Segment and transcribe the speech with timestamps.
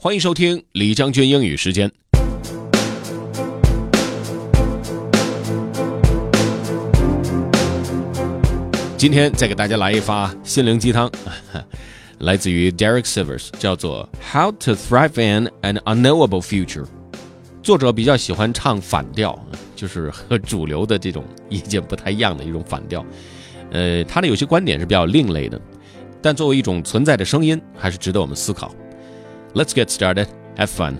[0.00, 1.90] 欢迎收听李将军英语时间。
[8.96, 11.10] 今天再给大家来一发心灵鸡汤，
[12.18, 16.84] 来自于 Derek Sivers，叫做《How to Thrive in an Unknowable Future》。
[17.60, 19.36] 作者比较喜欢唱反调，
[19.74, 23.04] 就是和主流的这种意见不太一样的一种反调。
[23.72, 25.60] 呃，他的有些观点是比较另类的，
[26.22, 28.72] 但作为一种存在的声音，还是值得我们思考。
[29.54, 30.28] Let's get started.
[30.58, 30.98] Have fun.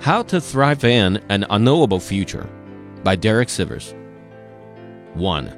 [0.00, 2.46] How to Thrive in an Unknowable Future
[3.02, 3.94] by Derek Sivers.
[5.14, 5.56] 1.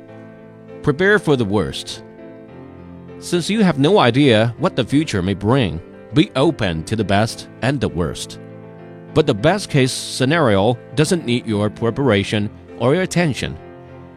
[0.82, 2.04] Prepare for the worst.
[3.18, 5.80] Since you have no idea what the future may bring,
[6.14, 8.38] be open to the best and the worst.
[9.14, 13.58] But the best case scenario doesn't need your preparation or your attention.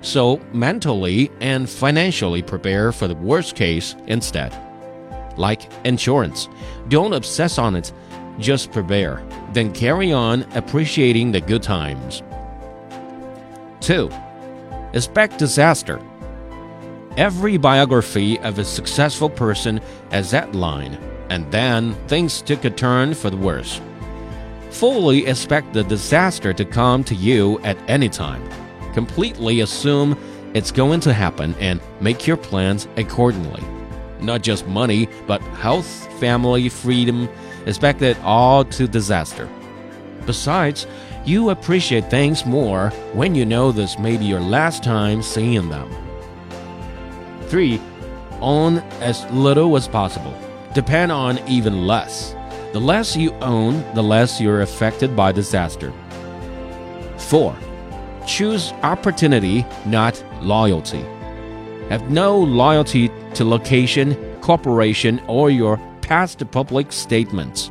[0.02, 4.54] So mentally and financially prepare for the worst case instead
[5.38, 6.50] like insurance.
[6.88, 7.92] Don't obsess on it,
[8.40, 9.24] just prepare.
[9.54, 12.24] Then carry on appreciating the good times.
[13.82, 14.10] 2.
[14.94, 16.02] Expect disaster.
[17.18, 19.80] Every biography of a successful person
[20.12, 20.96] has that line,
[21.30, 23.80] and then things took a turn for the worse.
[24.70, 28.44] Fully expect the disaster to come to you at any time.
[28.94, 30.18] Completely assume
[30.54, 33.64] it's going to happen and make your plans accordingly
[34.26, 37.30] not just money, but health, family, freedom,
[37.66, 39.50] expected all to disaster.
[40.26, 40.88] Besides,
[41.26, 45.90] you appreciate things more when you know this may be your last time seeing them.
[47.48, 47.82] 3.
[48.42, 50.34] Own as little as possible.
[50.74, 52.36] Depend on even less.
[52.74, 55.94] The less you own, the less you're affected by disaster.
[57.18, 57.56] 4.
[58.28, 61.06] Choose opportunity, not loyalty.
[61.90, 67.70] Have no loyalty to location, corporation, or your past public statements.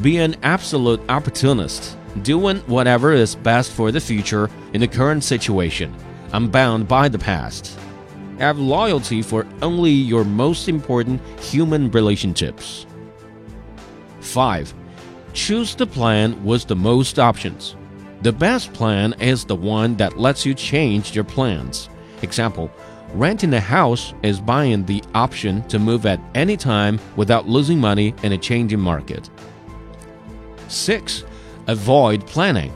[0.00, 5.94] Be an absolute opportunist, doing whatever is best for the future in the current situation,
[6.32, 7.78] unbound by the past.
[8.38, 12.86] Have loyalty for only your most important human relationships.
[14.20, 14.74] 5.
[15.34, 17.76] Choose the plan with the most options.
[18.22, 21.90] The best plan is the one that lets you change your plans.
[22.22, 22.70] Example,
[23.13, 28.13] Renting a house is buying the option to move at any time without losing money
[28.23, 29.29] in a changing market.
[30.69, 31.25] 6.
[31.67, 32.71] Avoid planning.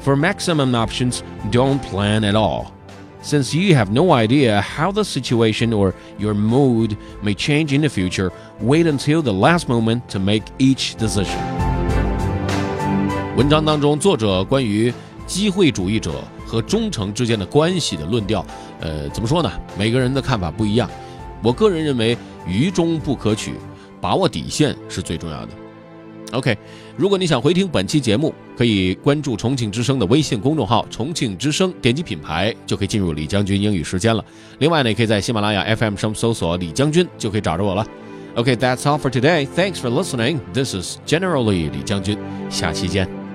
[0.00, 2.72] For maximum options, don't plan at all.
[3.20, 7.88] Since you have no idea how the situation or your mood may change in the
[7.88, 11.38] future, wait until the last moment to make each decision.
[13.36, 14.92] 文章当中，作者关于
[15.26, 18.43] 机会主义者 和忠诚之间的关系的论调，
[18.79, 19.51] 呃，怎么说呢？
[19.77, 20.89] 每个人的看法不一样。
[21.43, 23.53] 我个人认为，愚忠不可取，
[23.99, 25.49] 把握底线是最重要的。
[26.31, 26.57] OK，
[26.97, 34.23] 如果你想回听本期节目，可以关注重庆之声的微信公众号“重庆之声”，点击品牌就可以进入李将军英语时间了。
[34.59, 37.85] 另外呢，也可以在喜马拉雅 FM 上搜索“李将军”，就可以找着我了。
[38.35, 39.47] OK，that's all for today.
[39.55, 40.39] Thanks for listening.
[40.53, 42.17] This is Generally 李将军，
[42.49, 43.26] 下期见。